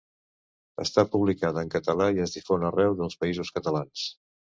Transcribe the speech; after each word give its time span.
Està 0.83 1.03
publicada 1.15 1.63
en 1.65 1.69
català 1.75 2.07
i 2.15 2.21
es 2.23 2.33
difon 2.37 2.65
arreu 2.71 2.97
dels 3.03 3.19
Països 3.25 3.53
Catalans. 3.59 4.07